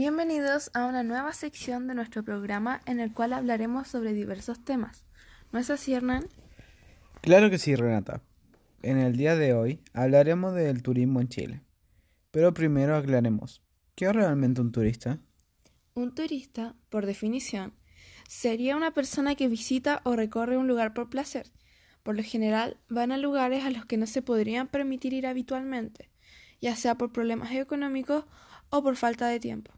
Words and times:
Bienvenidos 0.00 0.70
a 0.72 0.86
una 0.86 1.02
nueva 1.02 1.34
sección 1.34 1.86
de 1.86 1.94
nuestro 1.94 2.24
programa 2.24 2.80
en 2.86 3.00
el 3.00 3.12
cual 3.12 3.34
hablaremos 3.34 3.86
sobre 3.86 4.14
diversos 4.14 4.64
temas. 4.64 5.04
¿No 5.52 5.58
es 5.58 5.68
así, 5.68 5.92
Hernán? 5.92 6.26
Claro 7.20 7.50
que 7.50 7.58
sí, 7.58 7.76
Renata. 7.76 8.22
En 8.80 8.96
el 8.96 9.14
día 9.18 9.36
de 9.36 9.52
hoy 9.52 9.82
hablaremos 9.92 10.54
del 10.54 10.82
turismo 10.82 11.20
en 11.20 11.28
Chile. 11.28 11.60
Pero 12.30 12.54
primero 12.54 12.96
aclaremos, 12.96 13.62
¿qué 13.94 14.06
es 14.06 14.14
realmente 14.14 14.62
un 14.62 14.72
turista? 14.72 15.18
Un 15.92 16.14
turista, 16.14 16.74
por 16.88 17.04
definición, 17.04 17.74
sería 18.26 18.78
una 18.78 18.92
persona 18.92 19.34
que 19.34 19.48
visita 19.48 20.00
o 20.04 20.16
recorre 20.16 20.56
un 20.56 20.66
lugar 20.66 20.94
por 20.94 21.10
placer. 21.10 21.52
Por 22.02 22.16
lo 22.16 22.22
general, 22.22 22.78
van 22.88 23.12
a 23.12 23.18
lugares 23.18 23.66
a 23.66 23.70
los 23.70 23.84
que 23.84 23.98
no 23.98 24.06
se 24.06 24.22
podrían 24.22 24.66
permitir 24.66 25.12
ir 25.12 25.26
habitualmente, 25.26 26.08
ya 26.58 26.74
sea 26.74 26.94
por 26.94 27.12
problemas 27.12 27.52
económicos 27.52 28.24
o 28.70 28.82
por 28.82 28.96
falta 28.96 29.28
de 29.28 29.40
tiempo. 29.40 29.74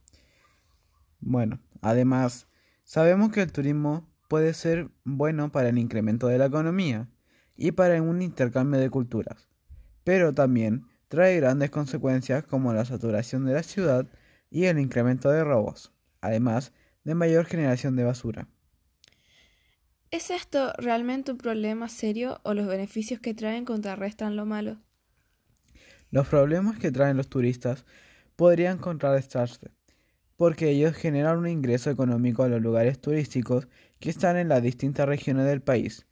Bueno, 1.22 1.60
además, 1.80 2.48
sabemos 2.82 3.30
que 3.30 3.42
el 3.42 3.52
turismo 3.52 4.08
puede 4.28 4.54
ser 4.54 4.90
bueno 5.04 5.52
para 5.52 5.68
el 5.68 5.78
incremento 5.78 6.26
de 6.26 6.36
la 6.36 6.46
economía 6.46 7.08
y 7.56 7.70
para 7.70 8.02
un 8.02 8.22
intercambio 8.22 8.80
de 8.80 8.90
culturas, 8.90 9.48
pero 10.02 10.34
también 10.34 10.86
trae 11.06 11.36
grandes 11.36 11.70
consecuencias 11.70 12.44
como 12.44 12.72
la 12.72 12.84
saturación 12.84 13.44
de 13.44 13.52
la 13.52 13.62
ciudad 13.62 14.08
y 14.50 14.64
el 14.64 14.80
incremento 14.80 15.30
de 15.30 15.44
robos, 15.44 15.92
además 16.20 16.72
de 17.04 17.14
mayor 17.14 17.46
generación 17.46 17.94
de 17.94 18.04
basura. 18.04 18.48
¿Es 20.10 20.30
esto 20.30 20.72
realmente 20.76 21.30
un 21.30 21.38
problema 21.38 21.88
serio 21.88 22.40
o 22.42 22.52
los 22.52 22.66
beneficios 22.66 23.20
que 23.20 23.32
traen 23.32 23.64
contrarrestan 23.64 24.34
lo 24.34 24.44
malo? 24.44 24.78
Los 26.10 26.26
problemas 26.26 26.78
que 26.78 26.90
traen 26.90 27.16
los 27.16 27.28
turistas 27.28 27.84
podrían 28.34 28.78
contrarrestarse 28.78 29.70
porque 30.42 30.70
ellos 30.70 30.96
generan 30.96 31.38
un 31.38 31.46
ingreso 31.46 31.88
económico 31.88 32.42
a 32.42 32.48
los 32.48 32.60
lugares 32.60 33.00
turísticos 33.00 33.68
que 34.00 34.10
están 34.10 34.36
en 34.36 34.48
las 34.48 34.60
distintas 34.60 35.06
regiones 35.06 35.46
del 35.46 35.62
país, 35.62 36.04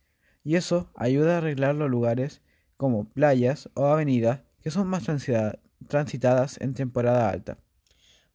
y 0.45 0.55
eso 0.55 0.89
ayuda 0.95 1.34
a 1.34 1.39
arreglar 1.39 1.75
los 1.75 1.91
lugares 1.91 2.41
como 2.77 3.09
playas 3.09 3.70
o 3.75 3.87
avenidas 3.87 4.42
que 4.62 4.70
son 4.70 4.87
más 4.87 5.03
transitadas 5.89 6.61
en 6.61 6.75
temporada 6.75 7.28
alta. 7.28 7.59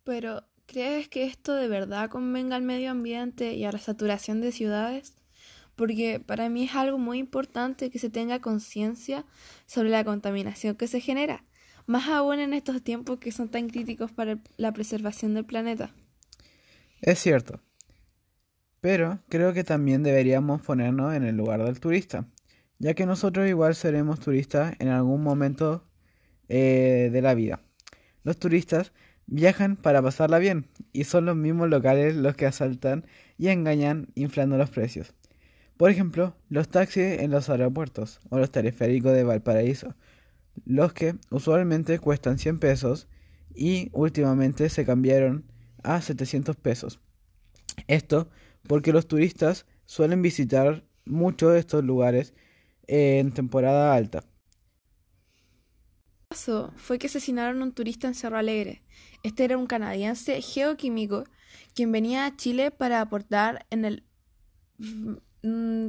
Pero, 0.04 0.44
¿crees 0.66 1.08
que 1.08 1.24
esto 1.24 1.56
de 1.56 1.70
verdad 1.70 2.10
convenga 2.10 2.58
al 2.58 2.64
medio 2.64 2.92
ambiente 2.92 3.54
y 3.54 3.64
a 3.64 3.72
la 3.72 3.80
saturación 3.80 4.42
de 4.42 4.52
ciudades? 4.52 5.14
Porque 5.78 6.20
para 6.20 6.50
mí 6.50 6.66
es 6.66 6.76
algo 6.76 6.98
muy 6.98 7.20
importante 7.20 7.90
que 7.90 8.00
se 8.00 8.10
tenga 8.10 8.42
conciencia 8.42 9.26
sobre 9.66 9.92
la 9.92 10.04
contaminación 10.04 10.76
que 10.76 10.90
se 10.90 11.00
genera 11.00 11.46
más 11.86 12.08
aún 12.08 12.40
en 12.40 12.54
estos 12.54 12.82
tiempos 12.82 13.20
que 13.20 13.32
son 13.32 13.50
tan 13.50 13.70
críticos 13.70 14.12
para 14.12 14.40
la 14.58 14.72
preservación 14.72 15.34
del 15.34 15.46
planeta. 15.46 15.92
Es 17.02 17.20
cierto, 17.20 17.60
pero 18.82 19.20
creo 19.30 19.54
que 19.54 19.64
también 19.64 20.04
deberíamos 20.04 20.62
ponernos 20.62 21.14
en 21.14 21.24
el 21.24 21.36
lugar 21.36 21.64
del 21.64 21.80
turista, 21.80 22.28
ya 22.80 22.94
que 22.94 23.06
nosotros 23.06 23.48
igual 23.48 23.76
seremos 23.76 24.20
turistas 24.20 24.76
en 24.80 24.90
algún 24.90 25.24
momento 25.24 25.88
eh, 26.50 27.10
de 27.12 27.22
la 27.22 27.34
vida. 27.34 27.62
Los 28.24 28.38
turistas 28.38 28.92
viajan 29.28 29.76
para 29.76 30.02
pasarla 30.02 30.40
bien 30.40 30.68
y 30.94 31.06
son 31.06 31.26
los 31.26 31.36
mismos 31.36 31.70
locales 31.70 32.16
los 32.16 32.36
que 32.36 32.46
asaltan 32.46 33.06
y 33.38 33.48
engañan 33.48 34.08
inflando 34.16 34.58
los 34.58 34.70
precios. 34.70 35.14
Por 35.78 35.90
ejemplo, 35.90 36.36
los 36.50 36.70
taxis 36.70 37.20
en 37.20 37.32
los 37.32 37.50
aeropuertos 37.50 38.20
o 38.30 38.38
los 38.38 38.52
teleféricos 38.52 39.14
de 39.14 39.24
Valparaíso 39.24 39.96
los 40.66 40.94
que 40.94 41.16
usualmente 41.30 42.00
cuestan 42.00 42.38
100 42.38 42.60
pesos 42.60 43.08
y 43.54 43.90
últimamente 43.94 44.70
se 44.70 44.86
cambiaron 44.86 45.46
a 45.84 46.02
700 46.02 46.56
pesos. 46.56 47.00
Esto 47.88 48.30
porque 48.68 48.94
los 48.94 49.08
turistas 49.08 49.66
suelen 49.86 50.22
visitar 50.22 50.86
mucho 51.06 51.54
estos 51.54 51.84
lugares 51.84 52.34
en 52.88 53.32
temporada 53.32 53.94
alta. 53.94 54.20
El 56.30 56.38
caso 56.38 56.74
fue 56.76 56.98
que 56.98 57.08
asesinaron 57.08 57.62
a 57.62 57.66
un 57.66 57.74
turista 57.74 58.08
en 58.08 58.16
Cerro 58.16 58.38
Alegre. 58.38 58.84
Este 59.24 59.44
era 59.44 59.58
un 59.58 59.68
canadiense 59.68 60.42
geoquímico 60.42 61.24
quien 61.74 61.92
venía 61.92 62.26
a 62.26 62.36
Chile 62.36 62.72
para 62.72 63.02
aportar 63.02 63.66
en 63.70 63.86
el 63.86 64.04
mm, 64.78 65.88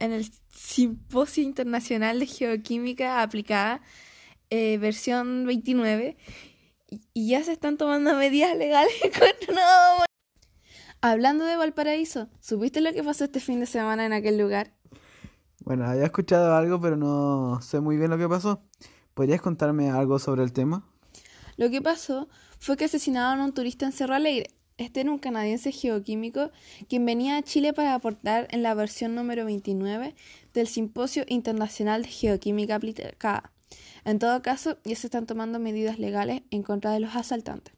en 0.00 0.12
el 0.12 0.30
Simposio 0.48 1.44
Internacional 1.44 2.18
de 2.18 2.26
Geoquímica 2.26 3.22
Aplicada, 3.22 3.80
eh, 4.50 4.78
versión 4.78 5.46
29, 5.46 6.16
y 7.14 7.28
ya 7.28 7.44
se 7.44 7.52
están 7.52 7.76
tomando 7.76 8.16
medidas 8.16 8.56
legales 8.56 8.92
no. 9.48 10.04
Hablando 11.02 11.44
de 11.44 11.56
Valparaíso, 11.56 12.28
¿supiste 12.40 12.80
lo 12.80 12.92
que 12.92 13.04
pasó 13.04 13.24
este 13.24 13.40
fin 13.40 13.60
de 13.60 13.66
semana 13.66 14.04
en 14.04 14.12
aquel 14.12 14.36
lugar? 14.36 14.72
Bueno, 15.64 15.86
había 15.86 16.04
escuchado 16.04 16.54
algo, 16.54 16.80
pero 16.80 16.96
no 16.96 17.60
sé 17.62 17.80
muy 17.80 17.96
bien 17.96 18.10
lo 18.10 18.18
que 18.18 18.28
pasó. 18.28 18.62
¿Podrías 19.14 19.40
contarme 19.40 19.90
algo 19.90 20.18
sobre 20.18 20.42
el 20.42 20.52
tema? 20.52 20.84
Lo 21.56 21.70
que 21.70 21.80
pasó 21.80 22.28
fue 22.58 22.76
que 22.76 22.86
asesinaron 22.86 23.40
a 23.40 23.44
un 23.44 23.52
turista 23.52 23.86
en 23.86 23.92
Cerro 23.92 24.14
Alegre. 24.14 24.50
Este 24.80 25.02
era 25.02 25.10
un 25.10 25.18
canadiense 25.18 25.72
geoquímico 25.72 26.52
quien 26.88 27.04
venía 27.04 27.36
a 27.36 27.42
Chile 27.42 27.74
para 27.74 27.94
aportar 27.94 28.48
en 28.50 28.62
la 28.62 28.72
versión 28.72 29.14
número 29.14 29.44
29 29.44 30.14
del 30.54 30.66
Simposio 30.68 31.24
Internacional 31.28 32.04
de 32.04 32.08
Geoquímica 32.08 32.76
Aplicada. 32.76 33.52
En 34.06 34.18
todo 34.18 34.40
caso, 34.40 34.78
ya 34.84 34.96
se 34.96 35.08
están 35.08 35.26
tomando 35.26 35.58
medidas 35.58 35.98
legales 35.98 36.44
en 36.50 36.62
contra 36.62 36.92
de 36.92 37.00
los 37.00 37.14
asaltantes. 37.14 37.74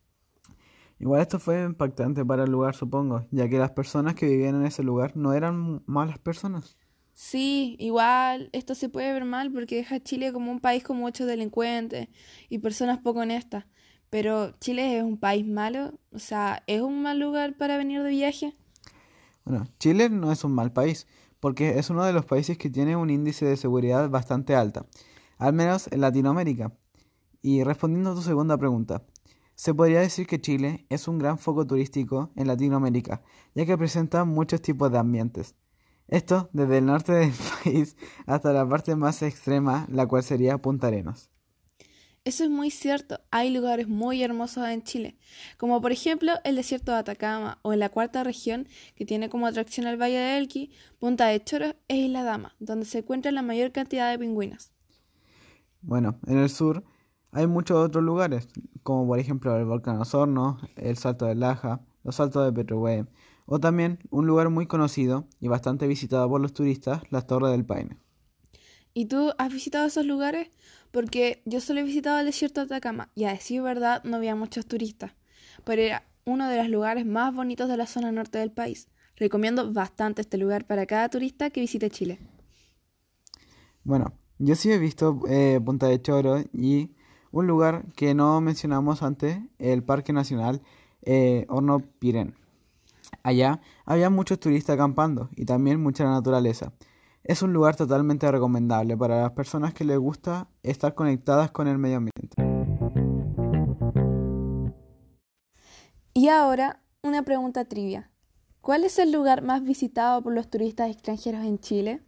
Igual 1.00 1.22
esto 1.22 1.40
fue 1.40 1.64
impactante 1.64 2.24
para 2.24 2.44
el 2.44 2.52
lugar, 2.52 2.76
supongo, 2.76 3.26
ya 3.32 3.48
que 3.48 3.58
las 3.58 3.72
personas 3.72 4.14
que 4.14 4.26
vivían 4.26 4.54
en 4.54 4.66
ese 4.66 4.84
lugar 4.84 5.16
no 5.16 5.32
eran 5.32 5.82
malas 5.86 6.20
personas. 6.20 6.78
Sí, 7.14 7.74
igual 7.80 8.48
esto 8.52 8.76
se 8.76 8.88
puede 8.88 9.12
ver 9.12 9.24
mal 9.24 9.50
porque 9.50 9.74
deja 9.74 9.96
a 9.96 10.00
Chile 10.00 10.32
como 10.32 10.52
un 10.52 10.60
país 10.60 10.84
con 10.84 10.98
muchos 10.98 11.26
delincuentes 11.26 12.10
y 12.48 12.58
personas 12.58 13.00
poco 13.00 13.18
honestas. 13.18 13.64
Pero 14.12 14.50
Chile 14.60 14.98
es 14.98 15.02
un 15.02 15.16
país 15.16 15.46
malo, 15.46 15.94
o 16.12 16.18
sea, 16.18 16.62
¿es 16.66 16.82
un 16.82 17.00
mal 17.00 17.18
lugar 17.18 17.56
para 17.56 17.78
venir 17.78 18.02
de 18.02 18.10
viaje? 18.10 18.52
Bueno, 19.42 19.64
Chile 19.78 20.10
no 20.10 20.30
es 20.30 20.44
un 20.44 20.52
mal 20.52 20.70
país, 20.70 21.06
porque 21.40 21.78
es 21.78 21.88
uno 21.88 22.04
de 22.04 22.12
los 22.12 22.26
países 22.26 22.58
que 22.58 22.68
tiene 22.68 22.94
un 22.94 23.08
índice 23.08 23.46
de 23.46 23.56
seguridad 23.56 24.10
bastante 24.10 24.54
alta, 24.54 24.84
al 25.38 25.54
menos 25.54 25.88
en 25.90 26.02
Latinoamérica. 26.02 26.74
Y 27.40 27.64
respondiendo 27.64 28.10
a 28.10 28.14
tu 28.14 28.20
segunda 28.20 28.58
pregunta, 28.58 29.02
se 29.54 29.72
podría 29.72 30.00
decir 30.00 30.26
que 30.26 30.42
Chile 30.42 30.84
es 30.90 31.08
un 31.08 31.18
gran 31.18 31.38
foco 31.38 31.66
turístico 31.66 32.32
en 32.36 32.48
Latinoamérica, 32.48 33.22
ya 33.54 33.64
que 33.64 33.78
presenta 33.78 34.26
muchos 34.26 34.60
tipos 34.60 34.92
de 34.92 34.98
ambientes. 34.98 35.54
Esto 36.06 36.50
desde 36.52 36.76
el 36.76 36.84
norte 36.84 37.12
del 37.12 37.32
país 37.64 37.96
hasta 38.26 38.52
la 38.52 38.68
parte 38.68 38.94
más 38.94 39.22
extrema, 39.22 39.86
la 39.88 40.06
cual 40.06 40.22
sería 40.22 40.58
Punta 40.58 40.88
Arenas. 40.88 41.31
Eso 42.24 42.44
es 42.44 42.50
muy 42.50 42.70
cierto. 42.70 43.18
Hay 43.32 43.52
lugares 43.52 43.88
muy 43.88 44.22
hermosos 44.22 44.68
en 44.68 44.84
Chile, 44.84 45.16
como 45.56 45.80
por 45.82 45.90
ejemplo 45.90 46.34
el 46.44 46.54
desierto 46.54 46.92
de 46.92 46.98
Atacama 46.98 47.58
o 47.62 47.72
en 47.72 47.80
la 47.80 47.88
cuarta 47.88 48.22
región 48.22 48.68
que 48.94 49.04
tiene 49.04 49.28
como 49.28 49.48
atracción 49.48 49.88
el 49.88 50.00
Valle 50.00 50.18
de 50.18 50.38
Elqui, 50.38 50.70
Punta 51.00 51.26
de 51.26 51.42
Choro 51.42 51.74
e 51.88 51.96
Isla 51.96 52.22
Dama, 52.22 52.54
donde 52.60 52.86
se 52.86 52.98
encuentra 52.98 53.32
la 53.32 53.42
mayor 53.42 53.72
cantidad 53.72 54.08
de 54.08 54.20
pingüinos. 54.20 54.70
Bueno, 55.80 56.20
en 56.28 56.38
el 56.38 56.48
sur 56.48 56.84
hay 57.32 57.48
muchos 57.48 57.76
otros 57.84 58.04
lugares, 58.04 58.48
como 58.84 59.04
por 59.04 59.18
ejemplo 59.18 59.56
el 59.56 59.64
volcán 59.64 60.00
Osorno, 60.00 60.58
el 60.76 60.96
Salto 60.96 61.26
de 61.26 61.34
Laja, 61.34 61.80
los 62.04 62.14
Saltos 62.14 62.44
de 62.44 62.52
Petrohue, 62.52 63.06
o 63.46 63.58
también 63.58 63.98
un 64.10 64.28
lugar 64.28 64.48
muy 64.48 64.66
conocido 64.68 65.26
y 65.40 65.48
bastante 65.48 65.88
visitado 65.88 66.28
por 66.28 66.40
los 66.40 66.52
turistas, 66.52 67.02
las 67.10 67.26
Torres 67.26 67.50
del 67.50 67.64
Paine. 67.64 68.01
¿Y 68.94 69.06
tú 69.06 69.32
has 69.38 69.52
visitado 69.52 69.86
esos 69.86 70.04
lugares? 70.04 70.48
Porque 70.90 71.42
yo 71.46 71.60
solo 71.60 71.80
he 71.80 71.84
visitado 71.84 72.18
el 72.18 72.26
desierto 72.26 72.60
de 72.60 72.66
Atacama 72.66 73.10
y 73.14 73.24
a 73.24 73.32
decir 73.32 73.62
verdad 73.62 74.04
no 74.04 74.16
había 74.16 74.34
muchos 74.34 74.66
turistas, 74.66 75.12
pero 75.64 75.80
era 75.82 76.04
uno 76.24 76.48
de 76.48 76.58
los 76.58 76.68
lugares 76.68 77.06
más 77.06 77.34
bonitos 77.34 77.68
de 77.68 77.76
la 77.76 77.86
zona 77.86 78.12
norte 78.12 78.38
del 78.38 78.50
país. 78.50 78.88
Recomiendo 79.16 79.72
bastante 79.72 80.20
este 80.20 80.38
lugar 80.38 80.66
para 80.66 80.86
cada 80.86 81.08
turista 81.08 81.50
que 81.50 81.60
visite 81.60 81.90
Chile. 81.90 82.18
Bueno, 83.84 84.12
yo 84.38 84.54
sí 84.54 84.70
he 84.70 84.78
visto 84.78 85.20
eh, 85.28 85.60
Punta 85.64 85.88
de 85.88 86.00
Choro 86.00 86.42
y 86.52 86.90
un 87.30 87.46
lugar 87.46 87.86
que 87.96 88.14
no 88.14 88.40
mencionamos 88.40 89.02
antes, 89.02 89.38
el 89.58 89.82
Parque 89.82 90.12
Nacional 90.12 90.62
eh, 91.02 91.46
Horno 91.48 91.80
Pirén. 91.98 92.34
Allá 93.22 93.60
había 93.84 94.10
muchos 94.10 94.38
turistas 94.38 94.74
acampando 94.74 95.30
y 95.36 95.44
también 95.44 95.80
mucha 95.80 96.04
naturaleza. 96.04 96.72
Es 97.24 97.40
un 97.42 97.52
lugar 97.52 97.76
totalmente 97.76 98.28
recomendable 98.30 98.96
para 98.96 99.22
las 99.22 99.30
personas 99.30 99.72
que 99.72 99.84
les 99.84 99.96
gusta 99.96 100.48
estar 100.64 100.94
conectadas 100.94 101.52
con 101.52 101.68
el 101.68 101.78
medio 101.78 101.98
ambiente. 101.98 102.36
Y 106.14 106.28
ahora, 106.28 106.80
una 107.02 107.22
pregunta 107.22 107.64
trivia. 107.64 108.10
¿Cuál 108.60 108.82
es 108.84 108.98
el 108.98 109.12
lugar 109.12 109.42
más 109.42 109.62
visitado 109.62 110.20
por 110.22 110.32
los 110.34 110.50
turistas 110.50 110.90
extranjeros 110.90 111.44
en 111.44 111.60
Chile? 111.60 112.00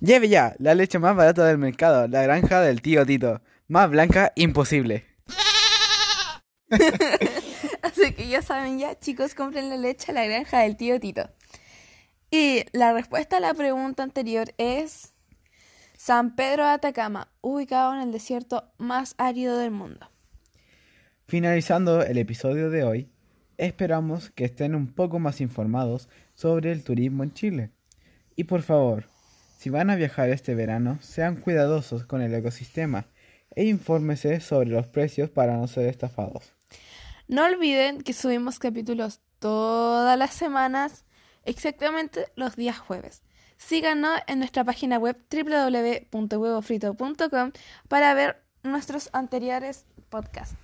Lleve 0.00 0.28
ya, 0.28 0.54
la 0.58 0.74
leche 0.74 1.00
más 1.00 1.16
barata 1.16 1.44
del 1.44 1.58
mercado, 1.58 2.06
la 2.06 2.22
granja 2.22 2.60
del 2.60 2.80
tío 2.80 3.04
Tito. 3.04 3.40
Más 3.66 3.90
blanca, 3.90 4.32
imposible. 4.36 5.04
Así 7.82 8.12
que 8.12 8.28
ya 8.28 8.40
saben, 8.40 8.78
ya 8.78 8.98
chicos, 8.98 9.34
compren 9.34 9.68
la 9.68 9.76
leche 9.76 10.12
a 10.12 10.14
la 10.14 10.24
granja 10.24 10.60
del 10.60 10.76
tío 10.76 11.00
Tito. 11.00 11.28
Y 12.36 12.64
la 12.72 12.92
respuesta 12.92 13.36
a 13.36 13.40
la 13.40 13.54
pregunta 13.54 14.02
anterior 14.02 14.52
es 14.58 15.14
San 15.96 16.34
Pedro 16.34 16.64
de 16.64 16.70
Atacama, 16.70 17.28
ubicado 17.42 17.94
en 17.94 18.00
el 18.00 18.10
desierto 18.10 18.72
más 18.76 19.14
árido 19.18 19.56
del 19.56 19.70
mundo. 19.70 20.10
Finalizando 21.28 22.02
el 22.02 22.18
episodio 22.18 22.70
de 22.70 22.82
hoy, 22.82 23.08
esperamos 23.56 24.30
que 24.30 24.46
estén 24.46 24.74
un 24.74 24.92
poco 24.92 25.20
más 25.20 25.40
informados 25.40 26.08
sobre 26.34 26.72
el 26.72 26.82
turismo 26.82 27.22
en 27.22 27.34
Chile. 27.34 27.70
Y 28.34 28.42
por 28.42 28.62
favor, 28.62 29.06
si 29.56 29.70
van 29.70 29.88
a 29.90 29.94
viajar 29.94 30.28
este 30.30 30.56
verano, 30.56 30.98
sean 31.02 31.36
cuidadosos 31.36 32.04
con 32.04 32.20
el 32.20 32.34
ecosistema 32.34 33.06
e 33.54 33.66
infórmese 33.66 34.40
sobre 34.40 34.70
los 34.70 34.88
precios 34.88 35.30
para 35.30 35.56
no 35.56 35.68
ser 35.68 35.86
estafados. 35.86 36.52
No 37.28 37.44
olviden 37.44 38.02
que 38.02 38.12
subimos 38.12 38.58
capítulos 38.58 39.20
todas 39.38 40.18
las 40.18 40.34
semanas, 40.34 41.03
exactamente 41.44 42.28
los 42.36 42.56
días 42.56 42.78
jueves. 42.78 43.22
Síganos 43.56 44.18
en 44.26 44.38
nuestra 44.38 44.64
página 44.64 44.98
web 44.98 45.16
www.huevofrito.com 45.30 47.52
para 47.88 48.14
ver 48.14 48.42
nuestros 48.62 49.10
anteriores 49.12 49.84
podcasts. 50.10 50.56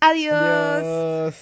Adiós. 0.00 0.32
Adiós. 0.32 1.34